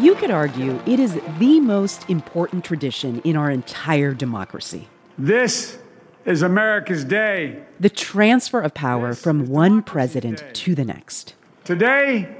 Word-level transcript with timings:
You 0.00 0.14
could 0.14 0.30
argue 0.30 0.80
it 0.86 0.98
is 0.98 1.20
the 1.38 1.60
most 1.60 2.08
important 2.08 2.64
tradition 2.64 3.20
in 3.22 3.36
our 3.36 3.50
entire 3.50 4.14
democracy. 4.14 4.88
This 5.18 5.78
is 6.24 6.40
America's 6.40 7.04
day. 7.04 7.62
The 7.78 7.90
transfer 7.90 8.62
of 8.62 8.72
power 8.72 9.12
from 9.12 9.48
one 9.48 9.82
president 9.82 10.38
day. 10.38 10.50
to 10.54 10.74
the 10.74 10.86
next. 10.86 11.34
Today, 11.64 12.34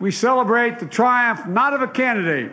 we 0.00 0.10
celebrate 0.10 0.80
the 0.80 0.86
triumph 0.86 1.46
not 1.46 1.72
of 1.74 1.80
a 1.80 1.86
candidate, 1.86 2.50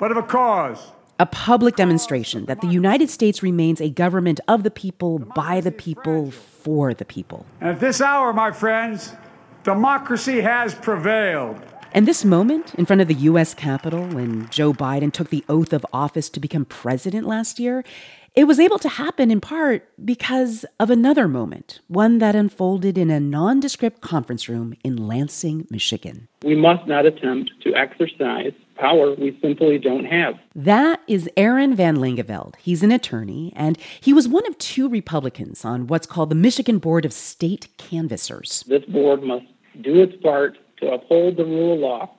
but 0.00 0.10
of 0.10 0.16
a 0.16 0.24
cause. 0.24 0.90
A 1.20 1.26
public 1.26 1.76
demonstration 1.76 2.46
that 2.46 2.62
the 2.62 2.66
United 2.66 3.10
States 3.10 3.44
remains 3.44 3.80
a 3.80 3.90
government 3.90 4.40
of 4.48 4.64
the 4.64 4.72
people, 4.72 5.20
by 5.20 5.60
the 5.60 5.70
people, 5.70 6.32
for 6.32 6.94
the 6.94 7.04
people. 7.04 7.46
And 7.60 7.70
at 7.70 7.78
this 7.78 8.00
hour, 8.00 8.32
my 8.32 8.50
friends, 8.50 9.12
democracy 9.62 10.40
has 10.40 10.74
prevailed. 10.74 11.62
And 11.94 12.08
this 12.08 12.24
moment 12.24 12.74
in 12.74 12.86
front 12.86 13.02
of 13.02 13.06
the 13.06 13.14
U.S. 13.14 13.54
Capitol, 13.54 14.04
when 14.08 14.48
Joe 14.50 14.72
Biden 14.72 15.12
took 15.12 15.30
the 15.30 15.44
oath 15.48 15.72
of 15.72 15.86
office 15.92 16.28
to 16.30 16.40
become 16.40 16.64
president 16.64 17.24
last 17.24 17.60
year, 17.60 17.84
it 18.34 18.48
was 18.48 18.58
able 18.58 18.80
to 18.80 18.88
happen 18.88 19.30
in 19.30 19.40
part 19.40 19.88
because 20.04 20.66
of 20.80 20.90
another 20.90 21.28
moment, 21.28 21.78
one 21.86 22.18
that 22.18 22.34
unfolded 22.34 22.98
in 22.98 23.12
a 23.12 23.20
nondescript 23.20 24.00
conference 24.00 24.48
room 24.48 24.74
in 24.82 25.06
Lansing, 25.06 25.68
Michigan. 25.70 26.26
We 26.42 26.56
must 26.56 26.84
not 26.88 27.06
attempt 27.06 27.52
to 27.62 27.72
exercise 27.76 28.52
power 28.74 29.14
we 29.14 29.38
simply 29.40 29.78
don't 29.78 30.06
have. 30.06 30.34
That 30.56 31.00
is 31.06 31.30
Aaron 31.36 31.76
Van 31.76 31.98
Langevelde. 31.98 32.56
He's 32.58 32.82
an 32.82 32.90
attorney, 32.90 33.52
and 33.54 33.78
he 34.00 34.12
was 34.12 34.26
one 34.26 34.44
of 34.48 34.58
two 34.58 34.88
Republicans 34.88 35.64
on 35.64 35.86
what's 35.86 36.08
called 36.08 36.30
the 36.30 36.34
Michigan 36.34 36.80
Board 36.80 37.04
of 37.04 37.12
State 37.12 37.68
Canvassers. 37.78 38.64
This 38.66 38.84
board 38.86 39.22
must 39.22 39.46
do 39.80 40.02
its 40.02 40.20
part 40.20 40.58
to 40.80 40.92
uphold 40.92 41.36
the 41.36 41.44
rule 41.44 41.74
of 41.74 41.80
law 41.80 42.10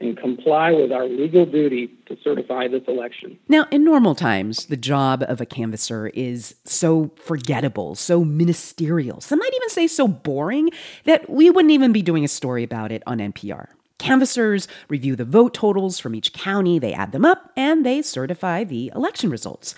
and 0.00 0.18
comply 0.18 0.72
with 0.72 0.92
our 0.92 1.06
legal 1.06 1.46
duty 1.46 1.88
to 2.06 2.16
certify 2.22 2.68
this 2.68 2.82
election. 2.88 3.38
Now, 3.48 3.66
in 3.70 3.84
normal 3.84 4.14
times, 4.14 4.66
the 4.66 4.76
job 4.76 5.24
of 5.26 5.40
a 5.40 5.46
canvasser 5.46 6.08
is 6.08 6.56
so 6.64 7.10
forgettable, 7.16 7.94
so 7.94 8.24
ministerial, 8.24 9.20
some 9.20 9.38
might 9.38 9.54
even 9.54 9.70
say 9.70 9.86
so 9.86 10.08
boring, 10.08 10.70
that 11.04 11.30
we 11.30 11.48
wouldn't 11.48 11.72
even 11.72 11.92
be 11.92 12.02
doing 12.02 12.24
a 12.24 12.28
story 12.28 12.62
about 12.62 12.92
it 12.92 13.02
on 13.06 13.18
NPR. 13.18 13.68
Canvassers 13.98 14.66
review 14.88 15.16
the 15.16 15.24
vote 15.24 15.54
totals 15.54 15.98
from 15.98 16.14
each 16.14 16.32
county, 16.32 16.78
they 16.78 16.92
add 16.92 17.12
them 17.12 17.24
up, 17.24 17.52
and 17.56 17.86
they 17.86 18.02
certify 18.02 18.64
the 18.64 18.92
election 18.94 19.30
results. 19.30 19.74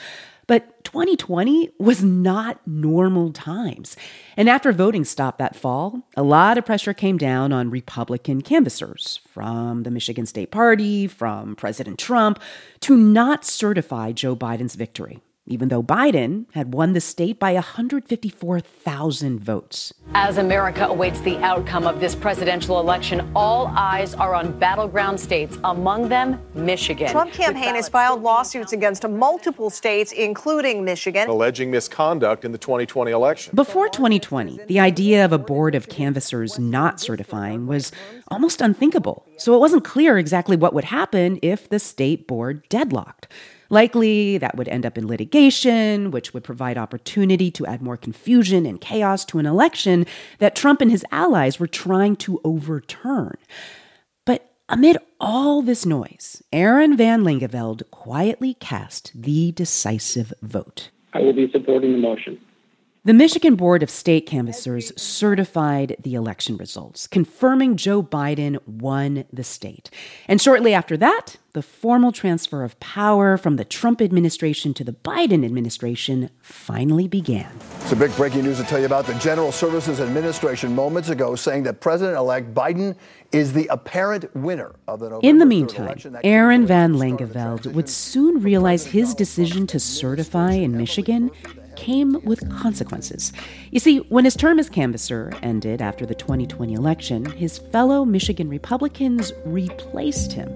But 0.47 0.85
2020 0.85 1.71
was 1.79 2.05
not 2.05 2.65
normal 2.67 3.33
times. 3.33 3.97
And 4.37 4.49
after 4.49 4.73
voting 4.73 5.05
stopped 5.05 5.39
that 5.39 5.57
fall, 5.57 6.07
a 6.17 6.23
lot 6.23 6.57
of 6.57 6.65
pressure 6.65 6.95
came 6.95 7.19
down 7.19 7.53
on 7.53 7.71
Republican 7.71 8.43
canvassers 8.43 9.21
from 9.27 9.83
the 9.83 9.91
Michigan 9.91 10.27
State 10.27 10.53
Party, 10.53 11.09
from 11.09 11.57
President 11.57 11.99
Trump, 11.99 12.41
to 12.81 12.97
not 12.97 13.45
certify 13.45 14.13
Joe 14.13 14.37
Biden's 14.37 14.77
victory 14.77 15.21
even 15.47 15.69
though 15.69 15.83
Biden 15.83 16.47
had 16.53 16.75
won 16.75 16.93
the 16.93 17.01
state 17.01 17.39
by 17.39 17.55
154,000 17.55 19.41
votes. 19.41 19.95
As 20.15 20.39
America 20.39 20.87
awaits 20.87 21.21
the 21.21 21.37
outcome 21.39 21.87
of 21.87 22.01
this 22.01 22.15
presidential 22.15 22.81
election, 22.81 23.31
all 23.35 23.69
eyes 23.69 24.15
are 24.15 24.35
on 24.35 24.59
battleground 24.59 25.21
states, 25.21 25.59
among 25.65 26.09
them 26.09 26.41
Michigan. 26.55 27.11
Trump 27.11 27.33
campaign 27.33 27.75
has 27.77 27.89
filed 27.89 28.23
lawsuits 28.23 28.73
against 28.73 29.09
multiple 29.09 29.71
states, 29.71 30.13
including 30.13 30.85
Michigan, 30.85 31.29
alleging 31.29 31.71
misconduct 31.71 32.45
in 32.45 32.53
the 32.53 32.59
2020 32.59 33.13
election. 33.13 33.55
Before 33.55 33.89
2020, 33.89 34.65
the 34.67 34.81
idea 34.81 35.25
of 35.25 35.33
a 35.33 35.39
board 35.39 35.75
of 35.75 35.89
canvassers 35.89 36.59
not 36.59 37.01
certifying 37.01 37.67
was 37.67 37.93
almost 38.29 38.61
unthinkable. 38.61 39.25
So 39.37 39.55
it 39.55 39.59
wasn't 39.59 39.85
clear 39.85 40.19
exactly 40.19 40.57
what 40.57 40.75
would 40.75 40.85
happen 40.85 41.39
if 41.43 41.69
the 41.69 41.79
state 41.79 42.27
board 42.27 42.69
deadlocked. 42.69 43.29
Likely, 43.71 44.39
that 44.39 44.57
would 44.57 44.69
end 44.69 44.87
up 44.87 44.97
in 44.97 45.07
litigation, 45.07 46.11
which 46.11 46.33
would 46.33 46.45
provide 46.45 46.79
opportunity 46.79 47.51
to 47.53 47.67
add 47.67 47.83
more 47.83 47.97
confusion 47.97 48.67
and 48.67 48.81
chaos 48.81 49.25
to 49.27 49.39
an 49.39 49.47
election 49.47 50.07
that 50.39 50.55
Trump 50.55 50.81
and 50.81 50.91
his 50.91 51.05
allies 51.11 51.59
were 51.59 51.67
trying 51.67 52.17
to 52.17 52.41
overturn. 52.45 53.37
But 54.25 54.51
amid 54.69 54.99
all 55.21 55.63
this 55.63 55.85
noise, 55.85 56.43
Aaron 56.53 56.97
Van 56.97 57.25
Langevelde 57.25 57.91
quietly 57.91 58.55
cast 58.55 59.13
the 59.15 59.53
decisive 59.53 60.33
vote. 60.43 60.91
I 61.13 61.21
will 61.21 61.33
be 61.33 61.51
supporting 61.51 61.93
the 61.93 61.99
motion. 61.99 62.39
The 63.07 63.15
Michigan 63.15 63.55
Board 63.55 63.85
of 63.85 63.89
State 63.89 64.27
Canvassers 64.27 64.93
certified 65.01 65.95
the 66.01 66.17
election 66.17 66.57
results, 66.57 67.07
confirming 67.07 67.77
Joe 67.77 68.03
Biden 68.03 68.59
won 68.67 69.27
the 69.33 69.45
state. 69.45 69.91
And 70.27 70.43
shortly 70.43 70.75
after 70.75 70.97
that, 70.97 71.37
the 71.53 71.63
formal 71.63 72.11
transfer 72.11 72.65
of 72.65 72.79
power 72.81 73.37
from 73.37 73.59
the 73.59 73.65
Trump 73.65 74.03
administration 74.03 74.75
to 74.75 74.83
the 74.83 74.93
Biden 74.93 75.45
administration 75.45 76.31
finally 76.43 77.07
began. 77.07 77.49
It's 77.83 77.93
a 77.93 77.97
big 77.97 78.15
breaking 78.17 78.43
news 78.43 78.57
to 78.57 78.65
tell 78.65 78.81
you 78.81 78.87
about 78.87 79.07
the 79.07 79.15
General 79.15 79.53
Services 79.53 80.01
Administration 80.01 80.75
moments 80.75 81.09
ago 81.09 81.37
saying 81.37 81.63
that 81.63 81.81
President 81.81 82.17
elect 82.17 82.55
Biden 82.55 82.97
is 83.31 83.53
the 83.53 83.69
apparent 83.69 84.35
winner 84.35 84.75
of 84.89 84.99
the 84.99 85.11
November 85.11 85.29
In 85.29 85.39
the 85.39 85.47
meantime, 85.47 85.97
Aaron 86.25 86.67
Van 86.67 86.95
Langevelde 86.95 87.73
would 87.73 87.89
soon 87.89 88.43
realize 88.43 88.87
his 88.87 89.15
decision 89.15 89.69
to 89.69 89.79
certify 89.79 90.55
in 90.55 90.77
Michigan 90.77 91.31
came 91.77 92.21
with 92.25 92.49
consequences. 92.51 93.33
You 93.71 93.81
see, 93.81 93.99
when 94.09 94.25
his 94.25 94.35
term 94.35 94.59
as 94.59 94.69
canvasser 94.69 95.37
ended 95.43 95.81
after 95.81 96.05
the 96.05 96.15
2020 96.15 96.75
election, 96.75 97.25
his 97.25 97.59
fellow 97.59 98.05
Michigan 98.05 98.49
Republicans 98.49 99.33
replaced 99.45 100.33
him. 100.33 100.51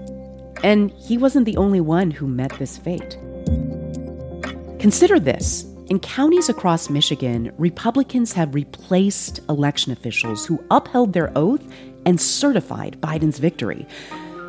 And 0.63 0.91
he 0.93 1.17
wasn't 1.17 1.47
the 1.47 1.57
only 1.57 1.81
one 1.81 2.11
who 2.11 2.27
met 2.27 2.53
this 2.59 2.77
fate. 2.77 3.19
Consider 4.79 5.21
this. 5.21 5.67
In 5.91 5.99
counties 5.99 6.49
across 6.49 6.89
Michigan, 6.89 7.53
Republicans 7.59 8.33
have 8.33 8.55
replaced 8.55 9.41
election 9.49 9.93
officials 9.93 10.47
who 10.47 10.63
upheld 10.71 11.13
their 11.13 11.33
oath 11.37 11.63
and 12.07 12.21
certified 12.21 12.97
Biden's 13.01 13.39
victory, 13.39 13.87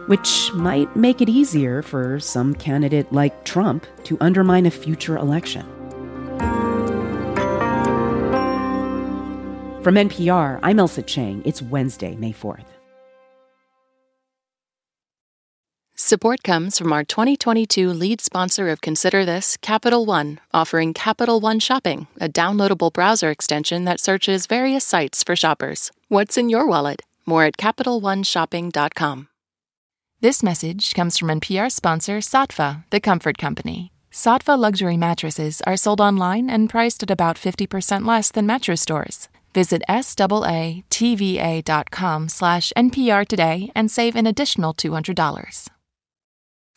which 0.06 0.52
might 0.54 0.96
make 0.96 1.22
it 1.22 1.30
easier 1.30 1.81
for 1.81 2.20
some 2.20 2.54
candidate 2.54 3.12
like 3.12 3.44
Trump 3.44 3.86
to 4.04 4.18
undermine 4.22 4.66
a 4.66 4.72
future 4.72 5.18
election. 5.18 5.66
From 9.81 9.96
NPR, 9.96 10.59
I'm 10.62 10.78
Ailsa 10.78 11.02
Chang. 11.08 11.42
It's 11.44 11.59
Wednesday, 11.59 12.16
May 12.16 12.34
4th. 12.34 12.68
Support 15.96 16.44
comes 16.44 16.78
from 16.78 16.94
our 16.94 17.03
2022 17.03 17.90
lead 17.90 18.22
sponsor 18.22 18.69
of 18.69 18.81
Consider 18.81 19.25
This, 19.25 19.58
Capital 19.58 20.06
One, 20.06 20.40
offering 20.53 20.94
Capital 20.94 21.40
One 21.40 21.59
Shopping, 21.59 22.06
a 22.19 22.30
downloadable 22.30 22.94
browser 22.94 23.31
extension 23.31 23.86
that 23.86 24.00
searches 24.00 24.46
various 24.46 24.86
sites 24.86 25.24
for 25.24 25.36
shoppers. 25.36 25.92
What's 26.09 26.38
in 26.38 26.50
your 26.50 26.68
wallet? 26.68 27.02
More 27.25 27.46
at 27.46 27.58
CapitalOneShopping.com. 27.58 29.30
This 30.19 30.44
message 30.44 30.94
comes 30.94 31.18
from 31.18 31.30
NPR 31.30 31.72
sponsor 31.72 32.19
Saatva, 32.19 32.84
the 32.92 33.00
comfort 33.00 33.40
company. 33.40 33.92
Saatva 34.12 34.59
luxury 34.59 34.98
mattresses 34.98 35.59
are 35.66 35.78
sold 35.78 36.00
online 36.00 36.52
and 36.52 36.69
priced 36.69 37.02
at 37.02 37.09
about 37.09 37.38
50% 37.38 38.06
less 38.06 38.30
than 38.30 38.46
mattress 38.46 38.81
stores. 38.81 39.28
Visit 39.53 39.84
SAATVA.com 39.89 40.79
slash 42.29 42.73
NPR 42.78 43.28
today 43.28 43.72
and 43.75 43.91
save 43.91 44.16
an 44.16 44.28
additional 44.28 44.73
$200. 44.73 45.67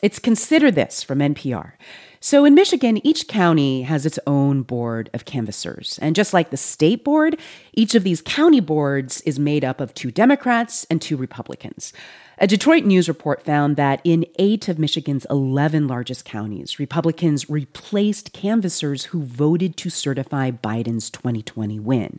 It's 0.03 0.19
Consider 0.19 0.71
This 0.71 1.03
from 1.03 1.21
NPR. 1.21 1.73
So 2.21 2.45
in 2.45 2.55
Michigan, 2.55 3.07
each 3.07 3.29
county 3.29 3.83
has 3.83 4.05
its 4.05 4.19
own 4.27 4.63
board 4.63 5.09
of 5.15 5.25
canvassers. 5.25 5.99
And 6.03 6.17
just 6.17 6.35
like 6.35 6.51
the 6.51 6.57
state 6.57 7.05
board, 7.05 7.39
each 7.75 7.95
of 7.95 8.03
these 8.03 8.21
county 8.21 8.61
boards 8.61 9.21
is 9.23 9.39
made 9.39 9.65
up 9.65 9.81
of 9.81 9.95
two 9.95 10.11
Democrats 10.11 10.85
and 10.91 11.01
two 11.01 11.17
Republicans. 11.17 11.93
A 12.39 12.49
Detroit 12.49 12.85
News 12.85 13.07
report 13.07 13.45
found 13.45 13.77
that 13.77 14.01
in 14.03 14.27
eight 14.41 14.69
of 14.69 14.77
Michigan's 14.79 15.25
11 15.31 15.87
largest 15.87 16.25
counties, 16.25 16.81
Republicans 16.81 17.49
replaced 17.49 18.33
canvassers 18.33 19.05
who 19.07 19.23
voted 19.23 19.77
to 19.77 19.89
certify 19.89 20.51
Biden's 20.51 21.11
2020 21.11 21.79
win. 21.79 22.19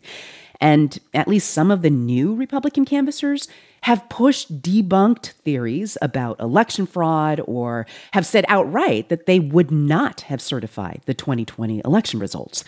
And 0.62 0.98
at 1.14 1.28
least 1.28 1.52
some 1.52 1.70
of 1.70 1.82
the 1.82 1.90
new 1.90 2.34
Republican 2.34 2.86
canvassers 2.86 3.50
have 3.82 4.08
pushed 4.08 4.62
debunked 4.62 5.32
theories 5.32 5.98
about 6.02 6.40
election 6.40 6.86
fraud 6.86 7.42
or 7.46 7.86
have 8.14 8.26
said 8.26 8.46
outright 8.48 9.10
that 9.10 9.26
they 9.26 9.40
would 9.40 9.70
not 9.70 10.22
have 10.22 10.42
certified 10.42 11.02
the 11.06 11.14
2020 11.14 11.82
election 11.84 12.22
results. 12.22 12.64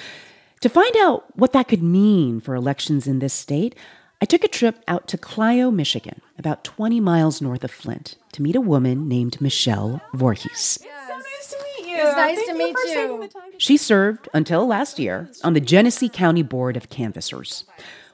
To 0.60 0.70
find 0.70 0.96
out 0.98 1.26
what 1.38 1.54
that 1.54 1.70
could 1.70 1.82
mean 1.82 2.42
for 2.42 2.56
elections 2.56 3.08
in 3.08 3.20
this 3.20 3.34
state, 3.34 3.74
I 4.20 4.26
took 4.26 4.44
a 4.44 4.48
trip 4.48 4.84
out 4.88 5.08
to 5.10 5.18
Clio, 5.18 5.70
Michigan, 5.70 6.22
about 6.40 6.64
20 6.64 7.00
miles 7.00 7.40
north 7.40 7.64
of 7.64 7.70
Flint, 7.70 8.16
to 8.32 8.42
meet 8.42 8.56
a 8.56 8.62
woman 8.62 9.08
named 9.08 9.40
Michelle 9.40 10.02
Voorhees. 10.12 10.80
It's 10.82 12.16
nice 12.16 12.36
Thank 12.36 12.48
to 12.48 12.54
meet 12.56 12.76
you. 12.88 13.30
She 13.60 13.78
served 13.78 14.28
until 14.34 14.66
last 14.66 14.98
year 14.98 15.30
on 15.44 15.54
the 15.54 15.60
Genesee 15.60 16.10
County 16.10 16.42
Board 16.42 16.76
of 16.76 16.90
Canvassers. 16.90 17.66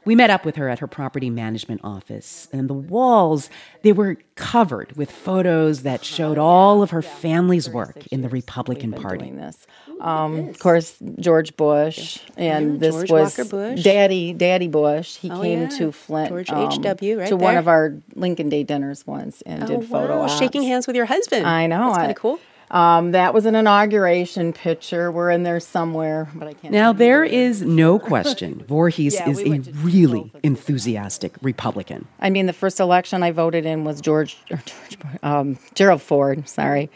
We 0.06 0.16
met 0.16 0.30
up 0.30 0.44
with 0.46 0.56
her 0.58 0.68
at 0.70 0.80
her 0.80 0.88
property 0.88 1.30
management 1.30 1.82
office, 1.84 2.48
and 2.52 2.70
the 2.70 2.74
walls, 2.74 3.50
they 3.84 3.94
were 3.94 4.18
covered 4.36 4.96
with 4.98 5.10
photos 5.12 5.84
that 5.84 6.04
showed 6.04 6.38
all 6.38 6.82
of 6.84 6.90
her 6.92 7.02
family's 7.02 7.70
work 7.70 8.06
in 8.08 8.22
the 8.22 8.30
Republican 8.30 8.92
Party. 8.92 9.32
This. 9.32 9.66
Um, 10.02 10.50
of 10.50 10.60
course, 10.60 10.98
George 11.20 11.56
Bush, 11.56 12.20
and 12.36 12.74
Yeah, 12.74 12.80
this 12.80 12.96
George 12.96 13.12
was 13.38 13.50
Bush. 13.50 13.84
Daddy, 13.84 14.34
Daddy 14.34 14.68
Bush. 14.68 15.16
He 15.18 15.30
Oh, 15.32 15.42
came 15.42 15.62
yeah. 15.62 15.68
to 15.70 15.92
Flint, 15.94 16.30
George 16.30 16.50
um, 16.50 16.68
H.W. 16.72 17.20
right 17.20 17.30
to 17.30 17.38
one 17.38 17.56
of 17.56 17.68
our 17.70 17.96
Lincoln 18.16 18.50
Day 18.50 18.64
dinners 18.64 19.08
once, 19.08 19.42
and 19.44 19.64
Oh, 19.64 19.68
did 19.68 19.86
photo 19.88 20.18
wow. 20.18 20.24
ops. 20.24 20.38
Shaking 20.38 20.64
hands 20.64 20.86
with 20.88 20.96
your 20.98 21.06
husband. 21.06 21.46
I 21.48 21.68
know. 21.68 21.86
That's 21.88 21.98
kind 22.00 22.12
of 22.12 22.18
cool. 22.18 22.40
Um, 22.74 23.12
that 23.12 23.36
was 23.36 23.46
an 23.46 23.54
inauguration 23.54 24.52
picture. 24.52 25.12
We're 25.12 25.30
in 25.30 25.44
there 25.44 25.60
somewhere, 25.60 26.28
but 26.34 26.48
I 26.48 26.54
can't. 26.54 26.74
Now, 26.74 26.92
there 26.92 27.24
is 27.24 27.62
no 27.62 28.00
question 28.14 28.66
Voorhees 28.68 29.14
Yeah, 29.14 29.30
is 29.30 29.44
we 29.44 29.58
a 29.58 29.60
really 29.60 30.32
enthusiastic 30.42 31.36
Republican. 31.44 32.08
I 32.20 32.32
mean, 32.32 32.48
the 32.48 32.54
first 32.54 32.80
election 32.80 33.22
I 33.22 33.30
voted 33.30 33.68
in 33.68 33.84
was 33.84 34.02
George, 34.02 34.38
or 34.50 34.58
George 34.66 34.98
um, 35.22 35.60
Gerald 35.76 36.02
Ford. 36.02 36.50
Sorry, 36.50 36.90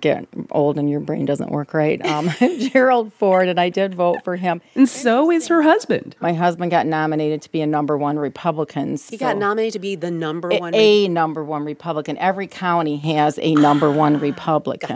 get 0.00 0.26
old 0.50 0.78
and 0.78 0.88
your 0.88 1.00
brain 1.00 1.26
doesn't 1.26 1.50
work 1.50 1.74
right. 1.74 2.04
Um, 2.06 2.30
Gerald 2.58 3.12
Ford, 3.12 3.48
and 3.48 3.60
I 3.60 3.68
did 3.68 3.94
vote 3.94 4.24
for 4.24 4.36
him. 4.36 4.62
And 4.74 4.88
so 4.88 5.30
is 5.30 5.48
her 5.48 5.60
husband. 5.60 6.16
My 6.20 6.32
husband 6.32 6.70
got 6.70 6.86
nominated 6.86 7.42
to 7.42 7.52
be 7.52 7.60
a 7.60 7.66
number 7.66 7.98
one 7.98 8.18
Republican. 8.18 8.96
He 8.96 9.18
got 9.18 9.36
nominated 9.36 9.74
to 9.74 9.78
be 9.80 9.96
the 9.96 10.10
number 10.10 10.50
a, 10.50 10.58
one. 10.58 10.74
a 10.74 11.08
number 11.08 11.44
one 11.44 11.66
Republican. 11.66 12.16
Every 12.16 12.46
county 12.46 12.96
has 12.96 13.38
a 13.42 13.54
number 13.54 13.90
one 13.90 14.18
Republican. 14.18 14.93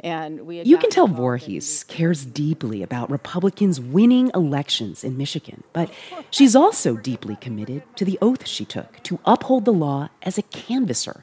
And 0.00 0.46
we 0.46 0.58
had 0.58 0.66
You 0.66 0.76
can 0.78 0.90
tell 0.90 1.04
involved 1.06 1.18
in- 1.18 1.22
Voorhees 1.24 1.84
cares 1.84 2.24
deeply 2.24 2.82
about 2.82 3.10
Republicans 3.10 3.80
winning 3.80 4.30
elections 4.34 5.02
in 5.02 5.16
Michigan, 5.16 5.62
but 5.72 5.90
she's 6.30 6.54
also 6.54 6.96
deeply 6.96 7.36
committed 7.36 7.82
to 7.96 8.04
the 8.04 8.18
oath 8.20 8.46
she 8.46 8.64
took 8.64 9.02
to 9.04 9.18
uphold 9.24 9.64
the 9.64 9.72
law 9.72 10.08
as 10.22 10.38
a 10.38 10.42
canvasser. 10.42 11.22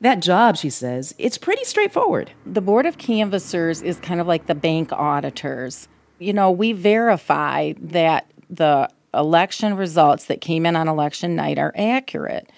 That 0.00 0.20
job, 0.20 0.56
she 0.56 0.70
says, 0.70 1.14
it's 1.18 1.36
pretty 1.38 1.64
straightforward. 1.64 2.30
the 2.46 2.62
board 2.62 2.86
of 2.86 2.96
canvassers 2.98 3.82
is 3.82 3.98
kind 3.98 4.20
of 4.20 4.26
like 4.26 4.46
the 4.46 4.54
bank 4.54 4.92
auditors. 4.92 5.88
You 6.18 6.32
know, 6.32 6.50
we 6.50 6.72
verify 6.72 7.74
that 7.78 8.30
the 8.48 8.88
election 9.12 9.76
results 9.76 10.26
that 10.26 10.40
came 10.40 10.64
in 10.66 10.76
on 10.76 10.88
election 10.88 11.34
night 11.36 11.58
are 11.58 11.72
accurate. 11.76 12.50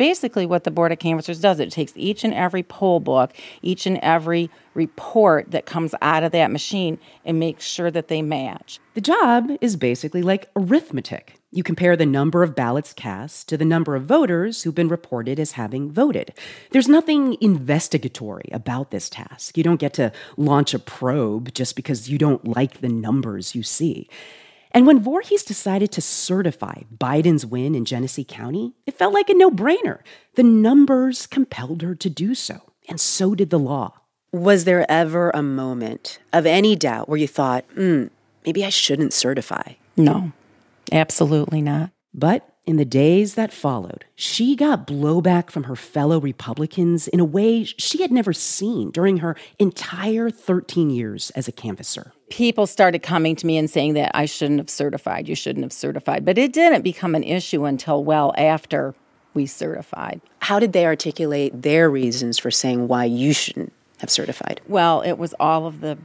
Basically, 0.00 0.46
what 0.46 0.64
the 0.64 0.70
board 0.70 0.92
of 0.92 0.98
canvassers 0.98 1.42
does, 1.42 1.60
it 1.60 1.70
takes 1.70 1.92
each 1.94 2.24
and 2.24 2.32
every 2.32 2.62
poll 2.62 3.00
book, 3.00 3.34
each 3.60 3.84
and 3.84 3.98
every 3.98 4.48
report 4.72 5.50
that 5.50 5.66
comes 5.66 5.94
out 6.00 6.22
of 6.22 6.32
that 6.32 6.50
machine, 6.50 6.98
and 7.22 7.38
makes 7.38 7.66
sure 7.66 7.90
that 7.90 8.08
they 8.08 8.22
match. 8.22 8.80
The 8.94 9.02
job 9.02 9.50
is 9.60 9.76
basically 9.76 10.22
like 10.22 10.48
arithmetic. 10.56 11.34
You 11.52 11.62
compare 11.62 11.98
the 11.98 12.06
number 12.06 12.42
of 12.42 12.54
ballots 12.54 12.94
cast 12.94 13.46
to 13.50 13.58
the 13.58 13.66
number 13.66 13.94
of 13.94 14.04
voters 14.04 14.62
who've 14.62 14.74
been 14.74 14.88
reported 14.88 15.38
as 15.38 15.52
having 15.52 15.90
voted. 15.90 16.32
There's 16.70 16.88
nothing 16.88 17.36
investigatory 17.42 18.48
about 18.52 18.92
this 18.92 19.10
task. 19.10 19.58
You 19.58 19.64
don't 19.64 19.80
get 19.80 19.92
to 19.94 20.12
launch 20.38 20.72
a 20.72 20.78
probe 20.78 21.52
just 21.52 21.76
because 21.76 22.08
you 22.08 22.16
don't 22.16 22.48
like 22.48 22.80
the 22.80 22.88
numbers 22.88 23.54
you 23.54 23.62
see. 23.62 24.08
And 24.72 24.86
when 24.86 25.00
Voorhees 25.00 25.42
decided 25.42 25.90
to 25.92 26.00
certify 26.00 26.82
Biden's 26.96 27.44
win 27.44 27.74
in 27.74 27.84
Genesee 27.84 28.24
County, 28.24 28.74
it 28.86 28.96
felt 28.96 29.14
like 29.14 29.28
a 29.28 29.34
no 29.34 29.50
brainer. 29.50 29.98
The 30.34 30.42
numbers 30.42 31.26
compelled 31.26 31.82
her 31.82 31.94
to 31.94 32.10
do 32.10 32.34
so, 32.34 32.72
and 32.88 33.00
so 33.00 33.34
did 33.34 33.50
the 33.50 33.58
law. 33.58 33.94
Was 34.32 34.64
there 34.64 34.88
ever 34.90 35.30
a 35.30 35.42
moment 35.42 36.20
of 36.32 36.46
any 36.46 36.76
doubt 36.76 37.08
where 37.08 37.18
you 37.18 37.26
thought, 37.26 37.64
hmm, 37.74 38.06
maybe 38.46 38.64
I 38.64 38.68
shouldn't 38.68 39.12
certify? 39.12 39.74
No, 39.96 40.32
absolutely 40.92 41.60
not. 41.60 41.90
But 42.14 42.48
in 42.70 42.76
the 42.76 42.84
days 42.84 43.34
that 43.34 43.52
followed, 43.52 44.04
she 44.14 44.54
got 44.54 44.86
blowback 44.86 45.50
from 45.50 45.64
her 45.64 45.74
fellow 45.74 46.20
Republicans 46.20 47.08
in 47.08 47.18
a 47.18 47.24
way 47.24 47.64
she 47.64 48.00
had 48.00 48.12
never 48.12 48.32
seen 48.32 48.92
during 48.92 49.18
her 49.18 49.36
entire 49.58 50.30
13 50.30 50.88
years 50.88 51.30
as 51.30 51.48
a 51.48 51.52
canvasser. 51.52 52.12
people 52.30 52.68
started 52.68 53.00
coming 53.00 53.34
to 53.34 53.44
me 53.44 53.58
and 53.58 53.68
saying 53.68 53.94
that 53.94 54.12
I 54.14 54.24
shouldn't 54.26 54.60
have 54.60 54.70
certified, 54.70 55.28
you 55.28 55.34
shouldn't 55.34 55.64
have 55.64 55.72
certified. 55.72 56.24
But 56.24 56.38
it 56.38 56.52
didn't 56.52 56.82
become 56.82 57.16
an 57.16 57.24
issue 57.24 57.64
until 57.64 58.04
well 58.04 58.32
after 58.38 58.94
we 59.34 59.46
certified. 59.46 60.20
How 60.38 60.60
did 60.60 60.72
they 60.72 60.86
articulate 60.86 61.62
their 61.62 61.90
reasons 61.90 62.38
for 62.38 62.52
saying 62.52 62.86
why 62.86 63.04
you 63.04 63.32
shouldn't 63.32 63.72
have 63.98 64.10
certified? 64.10 64.60
Well, 64.68 65.00
it 65.02 65.14
was 65.18 65.34
all 65.40 65.66
of 65.66 65.80
the 65.80 65.98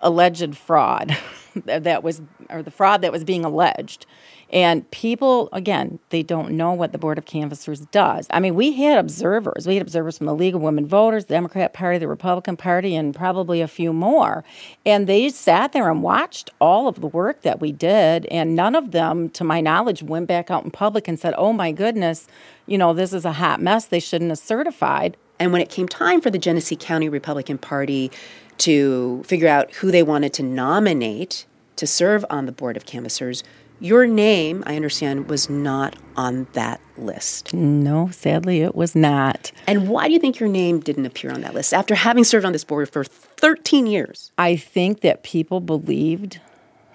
alleged 0.00 0.56
fraud 0.56 1.16
that 1.64 2.04
was, 2.04 2.22
or 2.48 2.62
the 2.62 2.70
fraud 2.70 3.02
that 3.02 3.10
was 3.10 3.24
being 3.24 3.44
alleged. 3.44 4.06
And 4.52 4.88
people, 4.92 5.48
again, 5.52 5.98
they 6.10 6.22
don't 6.22 6.52
know 6.52 6.72
what 6.72 6.92
the 6.92 6.98
Board 6.98 7.18
of 7.18 7.24
Canvassers 7.24 7.80
does. 7.86 8.28
I 8.30 8.38
mean, 8.38 8.54
we 8.54 8.72
had 8.72 8.98
observers. 8.98 9.66
We 9.66 9.74
had 9.74 9.82
observers 9.82 10.16
from 10.16 10.26
the 10.26 10.34
League 10.34 10.54
of 10.54 10.60
Women 10.60 10.86
Voters, 10.86 11.24
the 11.24 11.34
Democrat 11.34 11.72
Party, 11.72 11.98
the 11.98 12.06
Republican 12.06 12.56
Party, 12.56 12.94
and 12.94 13.14
probably 13.14 13.60
a 13.60 13.68
few 13.68 13.92
more. 13.92 14.44
And 14.84 15.08
they 15.08 15.28
sat 15.30 15.72
there 15.72 15.90
and 15.90 16.02
watched 16.02 16.50
all 16.60 16.86
of 16.86 17.00
the 17.00 17.08
work 17.08 17.42
that 17.42 17.60
we 17.60 17.72
did. 17.72 18.26
And 18.26 18.54
none 18.54 18.76
of 18.76 18.92
them, 18.92 19.30
to 19.30 19.42
my 19.42 19.60
knowledge, 19.60 20.02
went 20.02 20.28
back 20.28 20.50
out 20.50 20.64
in 20.64 20.70
public 20.70 21.08
and 21.08 21.18
said, 21.18 21.34
oh 21.36 21.52
my 21.52 21.72
goodness, 21.72 22.28
you 22.66 22.78
know, 22.78 22.94
this 22.94 23.12
is 23.12 23.24
a 23.24 23.32
hot 23.32 23.60
mess. 23.60 23.86
They 23.86 24.00
shouldn't 24.00 24.30
have 24.30 24.38
certified. 24.38 25.16
And 25.38 25.52
when 25.52 25.60
it 25.60 25.70
came 25.70 25.88
time 25.88 26.20
for 26.20 26.30
the 26.30 26.38
Genesee 26.38 26.76
County 26.76 27.08
Republican 27.08 27.58
Party 27.58 28.10
to 28.58 29.22
figure 29.24 29.48
out 29.48 29.70
who 29.74 29.90
they 29.90 30.02
wanted 30.02 30.32
to 30.34 30.42
nominate 30.42 31.46
to 31.76 31.86
serve 31.86 32.24
on 32.30 32.46
the 32.46 32.52
Board 32.52 32.76
of 32.76 32.86
Canvassers, 32.86 33.44
your 33.80 34.06
name, 34.06 34.62
I 34.66 34.76
understand, 34.76 35.28
was 35.28 35.50
not 35.50 35.96
on 36.16 36.46
that 36.54 36.80
list. 36.96 37.52
No, 37.52 38.08
sadly, 38.10 38.62
it 38.62 38.74
was 38.74 38.94
not. 38.94 39.52
And 39.66 39.88
why 39.88 40.06
do 40.06 40.14
you 40.14 40.18
think 40.18 40.40
your 40.40 40.48
name 40.48 40.80
didn't 40.80 41.06
appear 41.06 41.30
on 41.30 41.42
that 41.42 41.54
list 41.54 41.74
after 41.74 41.94
having 41.94 42.24
served 42.24 42.46
on 42.46 42.52
this 42.52 42.64
board 42.64 42.88
for 42.88 43.04
13 43.04 43.86
years? 43.86 44.32
I 44.38 44.56
think 44.56 45.00
that 45.02 45.22
people 45.22 45.60
believed 45.60 46.40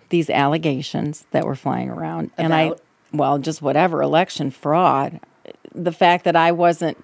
these 0.10 0.30
allegations 0.30 1.26
that 1.32 1.46
were 1.46 1.56
flying 1.56 1.90
around. 1.90 2.32
And 2.38 2.54
I, 2.54 2.74
well, 3.14 3.40
just 3.40 3.62
whatever, 3.62 4.02
election 4.02 4.52
fraud. 4.52 5.20
The 5.74 5.92
fact 5.92 6.26
that 6.26 6.36
I 6.36 6.52
wasn't 6.52 7.04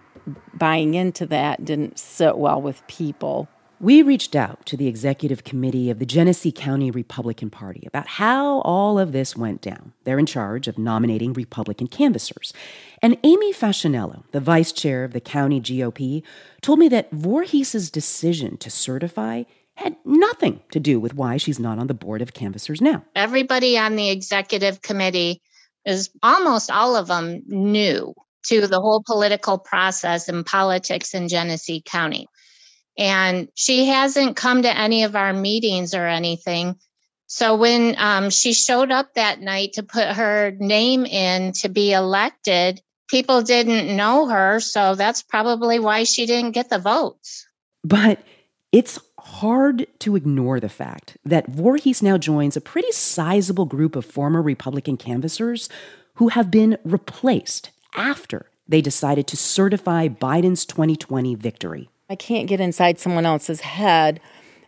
buying 0.54 0.94
into 0.94 1.26
that 1.28 1.64
didn't 1.64 2.00
sit 2.00 2.38
well 2.38 2.62
with 2.62 2.86
people. 2.88 3.48
We 3.80 4.02
reached 4.02 4.36
out 4.36 4.66
to 4.66 4.78
the 4.78 4.88
executive 4.88 5.44
committee 5.44 5.92
of 5.92 6.00
the 6.00 6.06
Genesee 6.06 6.52
County 6.52 6.90
Republican 6.90 7.52
Party 7.52 7.84
about 7.86 8.08
how 8.08 8.62
all 8.62 8.98
of 8.98 9.12
this 9.12 9.38
went 9.38 9.62
down. 9.62 9.94
They're 10.04 10.18
in 10.18 10.26
charge 10.26 10.68
of 10.68 10.80
nominating 10.80 11.34
Republican 11.34 11.86
canvassers. 11.86 12.54
And 13.04 13.20
Amy 13.24 13.54
Facchinello, 13.54 14.24
the 14.32 14.40
vice 14.40 14.72
chair 14.72 15.04
of 15.04 15.14
the 15.14 15.22
county 15.22 15.62
GOP, 15.62 16.24
told 16.62 16.80
me 16.80 16.88
that 16.90 17.12
Voorhees' 17.12 17.92
decision 17.92 18.58
to 18.58 18.72
certify 18.72 19.44
had 19.76 19.96
nothing 20.04 20.62
to 20.72 20.80
do 20.80 21.00
with 21.00 21.14
why 21.14 21.38
she's 21.38 21.60
not 21.60 21.78
on 21.78 21.86
the 21.86 21.94
board 21.94 22.24
of 22.24 22.34
canvassers 22.34 22.82
now. 22.82 23.06
Everybody 23.16 23.78
on 23.78 23.96
the 23.96 24.10
executive 24.10 24.82
committee 24.82 25.40
is 25.86 26.10
almost 26.24 26.72
all 26.72 26.96
of 26.96 27.06
them 27.06 27.44
new 27.46 28.16
to 28.48 28.66
the 28.66 28.82
whole 28.82 29.04
political 29.06 29.60
process 29.60 30.28
and 30.30 30.44
politics 30.44 31.14
in 31.14 31.28
Genesee 31.28 31.84
County. 31.86 32.28
And 32.98 33.50
she 33.54 33.86
hasn't 33.86 34.36
come 34.36 34.64
to 34.64 34.78
any 34.78 35.04
of 35.04 35.16
our 35.16 35.34
meetings 35.34 35.94
or 35.94 36.08
anything. 36.08 36.78
So 37.28 37.56
when 37.56 37.96
um, 37.98 38.30
she 38.30 38.54
showed 38.54 38.90
up 38.90 39.14
that 39.14 39.42
night 39.42 39.74
to 39.74 39.84
put 39.84 40.08
her 40.08 40.52
name 40.60 41.06
in 41.06 41.52
to 41.54 41.70
be 41.70 41.92
elected, 41.92 42.82
people 43.08 43.42
didn't 43.42 43.96
know 43.96 44.28
her. 44.28 44.60
So 44.60 44.96
that's 44.96 45.22
probably 45.22 45.80
why 45.80 46.04
she 46.04 46.26
didn't 46.26 46.52
get 46.52 46.70
the 46.70 46.80
votes. 46.80 47.46
But 47.84 48.20
it's 48.72 49.00
hard 49.20 49.88
to 50.00 50.16
ignore 50.16 50.60
the 50.60 50.70
fact 50.70 51.18
that 51.26 51.48
Voorhees 51.48 52.02
now 52.02 52.18
joins 52.18 52.56
a 52.56 52.62
pretty 52.62 52.92
sizable 52.92 53.66
group 53.66 53.96
of 53.96 54.06
former 54.06 54.42
Republican 54.42 54.98
canvassers 54.98 55.70
who 56.16 56.30
have 56.30 56.50
been 56.50 56.78
replaced 56.84 57.72
after 57.96 58.50
they 58.68 58.82
decided 58.82 59.28
to 59.28 59.38
certify 59.38 60.08
Biden's 60.08 60.66
2020 60.66 61.36
victory. 61.36 61.90
I 62.10 62.16
can't 62.16 62.48
get 62.48 62.62
inside 62.62 63.00
someone 63.00 63.26
else's 63.26 63.60
head, 63.60 64.22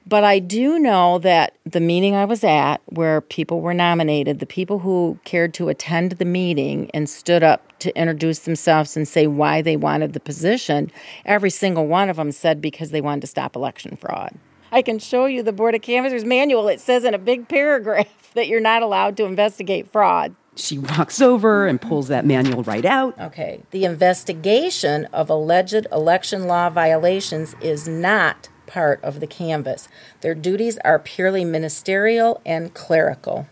but 0.06 0.26
I 0.26 0.40
do 0.40 0.78
know 0.78 1.20
that 1.20 1.56
the 1.66 1.80
meeting 1.80 2.14
I 2.14 2.26
was 2.26 2.44
at, 2.44 2.82
where 2.88 3.22
people 3.22 3.62
were 3.62 3.74
nominated, 3.74 4.40
the 4.40 4.46
people 4.46 4.80
who 4.80 5.18
cared 5.24 5.54
to 5.54 5.70
attend 5.70 6.14
the 6.14 6.26
meeting 6.26 6.92
and 6.94 7.10
stood 7.10 7.42
up 7.42 7.80
to 7.80 7.98
introduce 7.98 8.40
themselves 8.40 8.98
and 8.98 9.08
say 9.08 9.26
why 9.26 9.62
they 9.62 9.78
wanted 9.78 10.12
the 10.12 10.20
position, 10.20 10.92
every 11.24 11.50
single 11.50 11.88
one 11.88 12.10
of 12.10 12.18
them 12.18 12.34
said 12.34 12.60
because 12.60 12.92
they 12.92 13.00
wanted 13.00 13.22
to 13.22 13.28
stop 13.28 13.56
election 13.56 13.96
fraud. 13.96 14.36
I 14.74 14.82
can 14.82 15.00
show 15.00 15.26
you 15.26 15.42
the 15.42 15.54
Board 15.54 15.76
of 15.76 15.82
Canvassers 15.82 16.26
manual. 16.26 16.68
It 16.68 16.82
says 16.82 17.06
in 17.06 17.14
a 17.14 17.20
big 17.20 17.48
paragraph 17.48 18.08
that 18.34 18.50
you're 18.50 18.60
not 18.60 18.84
allowed 18.84 19.16
to 19.16 19.24
investigate 19.24 19.90
fraud. 19.90 20.36
She 20.60 20.78
walks 20.78 21.22
over 21.22 21.68
and 21.68 21.80
mm-hmm. 21.80 21.90
pulls 21.90 22.08
that 22.10 22.26
manual 22.26 22.64
right 22.64 22.86
out. 22.86 23.18
Okay. 23.20 23.64
The 23.72 23.86
investigation 23.86 25.06
of 25.06 25.30
alleged 25.30 25.88
election 25.92 26.48
law 26.48 26.70
violations 26.70 27.56
is 27.62 27.88
not 27.88 28.50
part 28.68 29.04
of 29.04 29.20
the 29.20 29.28
canvass. 29.28 29.88
Their 30.22 30.36
duties 30.36 30.78
are 30.86 31.00
purely 31.00 31.44
ministerial 31.44 32.42
and 32.46 32.74
clerical. 32.74 33.48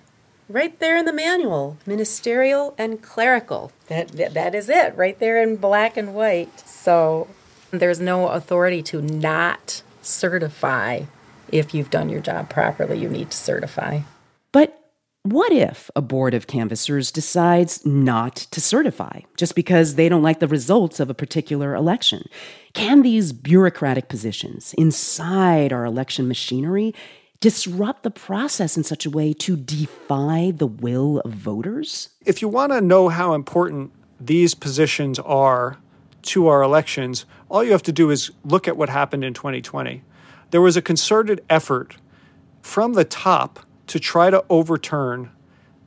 Right 0.50 0.80
there 0.80 0.96
in 0.98 1.06
the 1.06 1.14
manual, 1.14 1.78
ministerial 1.86 2.74
and 2.78 3.02
clerical. 3.02 3.72
That, 3.88 4.10
that, 4.10 4.34
that 4.34 4.56
is 4.56 4.70
it, 4.70 4.96
right 4.96 5.18
there 5.20 5.42
in 5.42 5.58
black 5.58 5.98
and 5.98 6.14
white. 6.14 6.60
So 6.60 7.28
there's 7.72 8.00
no 8.00 8.30
authority 8.30 8.82
to 8.84 9.02
not 9.02 9.82
certify 10.02 11.04
if 11.52 11.74
you've 11.74 11.90
done 11.90 12.10
your 12.10 12.22
job 12.22 12.50
properly. 12.50 13.00
You 13.00 13.10
need 13.10 13.32
to 13.32 13.38
certify. 13.38 14.02
What 15.30 15.52
if 15.52 15.92
a 15.94 16.02
board 16.02 16.34
of 16.34 16.48
canvassers 16.48 17.12
decides 17.12 17.86
not 17.86 18.38
to 18.38 18.62
certify 18.62 19.24
just 19.36 19.56
because 19.56 19.96
they 19.96 20.08
don't 20.08 20.24
like 20.24 20.40
the 20.40 20.48
results 20.48 21.02
of 21.02 21.10
a 21.10 21.14
particular 21.14 21.76
election? 21.76 22.30
Can 22.72 23.02
these 23.02 23.34
bureaucratic 23.34 24.08
positions 24.08 24.74
inside 24.78 25.74
our 25.74 25.84
election 25.84 26.30
machinery 26.30 26.96
disrupt 27.42 28.04
the 28.04 28.10
process 28.10 28.78
in 28.78 28.86
such 28.86 29.06
a 29.06 29.10
way 29.10 29.34
to 29.34 29.58
defy 29.58 30.54
the 30.56 30.66
will 30.66 31.20
of 31.26 31.34
voters? 31.34 32.08
If 32.26 32.42
you 32.42 32.48
want 32.48 32.72
to 32.72 32.80
know 32.80 33.10
how 33.10 33.34
important 33.34 33.92
these 34.22 34.56
positions 34.56 35.20
are 35.20 35.78
to 36.22 36.48
our 36.48 36.64
elections, 36.64 37.26
all 37.50 37.66
you 37.66 37.74
have 37.74 37.84
to 37.84 37.92
do 37.92 38.12
is 38.12 38.32
look 38.46 38.66
at 38.66 38.78
what 38.78 38.88
happened 38.88 39.26
in 39.26 39.34
2020. 39.34 40.04
There 40.52 40.62
was 40.62 40.78
a 40.78 40.82
concerted 40.82 41.44
effort 41.50 41.98
from 42.62 42.94
the 42.94 43.04
top 43.04 43.60
to 43.88 44.00
try 44.00 44.30
to 44.30 44.44
overturn 44.50 45.32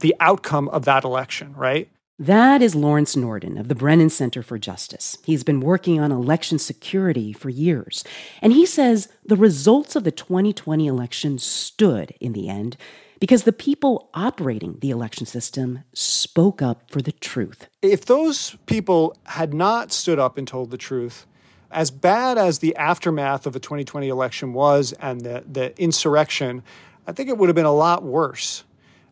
the 0.01 0.15
outcome 0.21 0.69
of 0.71 0.85
that 0.87 1.05
election, 1.05 1.55
right? 1.55 1.89
That 2.19 2.61
is 2.61 2.75
Lawrence 2.75 3.17
Norden 3.17 3.57
of 3.57 3.69
the 3.69 3.75
Brennan 3.75 4.11
Center 4.11 4.43
for 4.43 4.59
Justice. 4.59 5.17
He's 5.25 5.43
been 5.43 5.61
working 5.61 5.99
on 5.99 6.13
election 6.13 6.59
security 6.59 7.33
for 7.33 7.49
years. 7.49 8.05
And 8.43 8.53
he 8.53 8.67
says 8.67 9.09
the 9.25 9.37
results 9.37 9.97
of 9.97 10.05
the 10.05 10.11
2020 10.11 10.87
election 10.87 11.39
stood 11.39 12.13
in 12.21 12.35
the 12.35 12.51
end 12.51 12.77
because 13.21 13.45
the 13.45 13.55
people 13.55 14.11
operating 14.13 14.79
the 14.81 14.91
election 14.91 15.25
system 15.25 15.85
spoke 15.95 16.61
up 16.61 16.91
for 16.91 17.01
the 17.01 17.13
truth. 17.13 17.69
If 17.81 18.05
those 18.05 18.55
people 18.67 19.17
had 19.25 19.55
not 19.55 19.91
stood 19.91 20.19
up 20.19 20.37
and 20.37 20.47
told 20.47 20.71
the 20.71 20.79
truth, 20.79 21.27
as 21.71 21.91
bad 21.91 22.37
as 22.37 22.59
the 22.59 22.77
aftermath 22.77 23.47
of 23.47 23.55
the 23.55 23.61
2020 23.61 24.09
election 24.09 24.53
was 24.53 24.93
and 25.01 25.23
the, 25.23 25.45
the 25.51 25.79
insurrection, 25.81 26.63
I 27.11 27.13
think 27.13 27.29
it 27.29 27.39
would 27.39 27.49
have 27.49 27.57
been 27.57 27.65
a 27.65 27.75
lot 27.75 28.05
worse. 28.05 28.63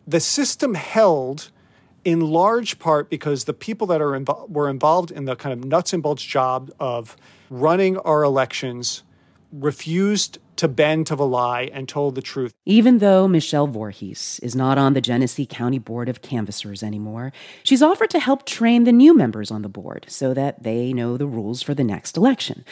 The 0.07 0.21
system 0.21 0.75
held 0.75 1.50
in 2.05 2.21
large 2.21 2.78
part 2.78 3.11
because 3.11 3.43
the 3.43 3.52
people 3.52 3.88
that 3.88 4.00
are 4.00 4.12
invo- 4.12 4.49
were 4.49 4.71
involved 4.71 5.11
in 5.11 5.25
the 5.25 5.35
kind 5.35 5.52
of 5.52 5.64
nuts 5.69 5.93
and 5.93 6.00
bolts 6.00 6.23
job 6.23 6.71
of 6.78 7.17
running 7.50 7.99
our 7.99 8.23
elections 8.23 9.02
refused 9.50 10.38
to 10.55 10.69
bend 10.69 11.09
to 11.09 11.17
the 11.17 11.26
lie 11.26 11.71
and 11.73 11.88
told 11.88 12.14
the 12.14 12.23
truth. 12.23 12.55
Even 12.64 12.99
though 12.99 13.26
Michelle 13.26 13.67
Voorhees 13.67 14.38
is 14.45 14.55
not 14.55 14.78
on 14.78 14.95
the 14.95 15.00
Genesee 15.00 15.47
County 15.47 15.81
Board 15.81 16.09
of 16.09 16.23
Canvassers 16.23 16.85
anymore, 16.85 17.33
she's 17.64 17.83
offered 17.83 18.11
to 18.11 18.21
help 18.21 18.47
train 18.47 18.85
the 18.85 18.93
new 18.93 19.12
members 19.12 19.50
on 19.50 19.62
the 19.62 19.69
board 19.69 20.07
so 20.09 20.33
that 20.35 20.62
they 20.62 20.93
know 20.93 21.17
the 21.17 21.26
rules 21.26 21.62
for 21.62 21.75
the 21.75 21.83
next 21.83 22.17
election. 22.17 22.64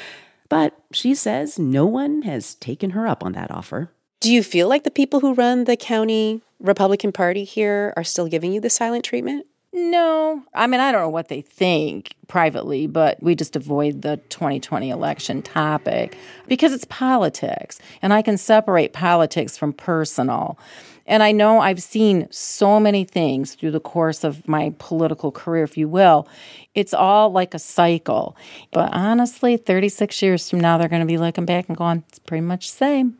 But 0.48 0.78
she 0.92 1.16
says 1.16 1.58
no 1.58 1.84
one 1.84 2.22
has 2.22 2.54
taken 2.54 2.90
her 2.90 3.08
up 3.08 3.24
on 3.24 3.32
that 3.32 3.50
offer. 3.50 3.90
Do 4.20 4.32
you 4.32 4.42
feel 4.42 4.68
like 4.68 4.84
the 4.84 4.90
people 4.90 5.20
who 5.20 5.34
run 5.34 5.64
the 5.64 5.76
county 5.76 6.42
Republican 6.58 7.12
Party 7.12 7.44
here 7.44 7.92
are 7.96 8.04
still 8.04 8.28
giving 8.28 8.52
you 8.52 8.60
the 8.60 8.70
silent 8.70 9.04
treatment? 9.04 9.46
No. 9.72 10.42
I 10.54 10.66
mean, 10.66 10.80
I 10.80 10.90
don't 10.90 11.02
know 11.02 11.10
what 11.10 11.28
they 11.28 11.42
think 11.42 12.14
privately, 12.28 12.86
but 12.86 13.22
we 13.22 13.34
just 13.34 13.56
avoid 13.56 14.00
the 14.00 14.16
2020 14.30 14.88
election 14.88 15.42
topic 15.42 16.16
because 16.48 16.72
it's 16.72 16.86
politics. 16.86 17.78
And 18.00 18.14
I 18.14 18.22
can 18.22 18.38
separate 18.38 18.94
politics 18.94 19.58
from 19.58 19.74
personal. 19.74 20.58
And 21.06 21.22
I 21.22 21.30
know 21.32 21.60
I've 21.60 21.82
seen 21.82 22.26
so 22.30 22.80
many 22.80 23.04
things 23.04 23.54
through 23.54 23.72
the 23.72 23.80
course 23.80 24.24
of 24.24 24.48
my 24.48 24.74
political 24.78 25.30
career, 25.30 25.62
if 25.62 25.76
you 25.76 25.88
will. 25.88 26.26
It's 26.74 26.94
all 26.94 27.30
like 27.30 27.52
a 27.52 27.58
cycle. 27.58 28.34
But 28.72 28.94
honestly, 28.94 29.58
36 29.58 30.22
years 30.22 30.48
from 30.48 30.60
now, 30.60 30.78
they're 30.78 30.88
going 30.88 31.00
to 31.00 31.06
be 31.06 31.18
looking 31.18 31.44
back 31.44 31.68
and 31.68 31.76
going, 31.76 32.02
it's 32.08 32.18
pretty 32.18 32.40
much 32.40 32.70
the 32.70 32.76
same. 32.76 33.18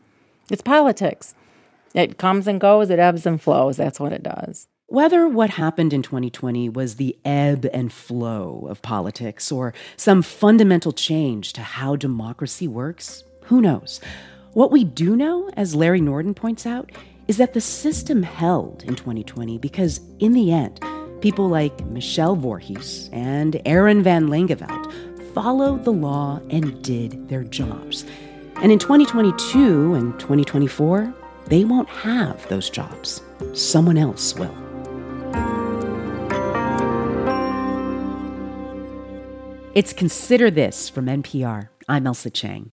It's 0.49 0.61
politics. 0.61 1.35
It 1.93 2.17
comes 2.17 2.47
and 2.47 2.59
goes, 2.59 2.89
it 2.89 2.99
ebbs 2.99 3.25
and 3.25 3.41
flows. 3.41 3.77
That's 3.77 3.99
what 3.99 4.13
it 4.13 4.23
does. 4.23 4.67
Whether 4.89 5.27
what 5.27 5.49
happened 5.51 5.91
in 5.91 6.01
2020 6.01 6.69
was 6.69 6.95
the 6.95 7.17
ebb 7.25 7.65
and 7.73 7.91
flow 7.91 8.65
of 8.69 8.81
politics 8.81 9.51
or 9.51 9.73
some 9.97 10.21
fundamental 10.21 10.93
change 10.93 11.51
to 11.53 11.61
how 11.61 11.97
democracy 11.97 12.69
works, 12.69 13.25
who 13.45 13.59
knows? 13.59 13.99
What 14.53 14.71
we 14.71 14.85
do 14.85 15.17
know, 15.17 15.49
as 15.57 15.75
Larry 15.75 15.99
Norden 15.99 16.33
points 16.33 16.65
out, 16.65 16.91
is 17.27 17.35
that 17.35 17.53
the 17.53 17.59
system 17.59 18.23
held 18.23 18.83
in 18.83 18.95
2020 18.95 19.57
because, 19.57 19.99
in 20.19 20.31
the 20.31 20.53
end, 20.53 20.79
people 21.19 21.49
like 21.49 21.85
Michelle 21.87 22.37
Voorhees 22.37 23.09
and 23.11 23.61
Aaron 23.65 24.01
Van 24.01 24.27
Langevelde 24.27 25.33
followed 25.33 25.83
the 25.83 25.91
law 25.91 26.39
and 26.49 26.81
did 26.81 27.27
their 27.27 27.43
jobs. 27.43 28.05
And 28.59 28.71
in 28.71 28.79
2022 28.79 29.93
and 29.93 30.19
2024, 30.19 31.13
they 31.45 31.63
won't 31.63 31.87
have 31.89 32.47
those 32.49 32.71
jobs. 32.71 33.21
Someone 33.53 33.97
else 33.97 34.33
will. 34.33 34.55
It's 39.75 39.93
Consider 39.93 40.49
This 40.49 40.89
from 40.89 41.05
NPR. 41.05 41.69
I'm 41.87 42.05
Ailsa 42.05 42.33
Chang. 42.33 42.65